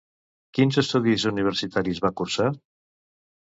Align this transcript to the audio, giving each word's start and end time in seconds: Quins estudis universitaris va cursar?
Quins 0.57 0.79
estudis 0.81 1.25
universitaris 1.31 2.01
va 2.07 2.13
cursar? 2.23 2.49